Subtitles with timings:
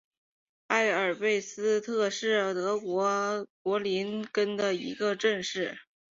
[0.69, 5.77] 埃贝尔斯特是德国图林根州的一个市镇。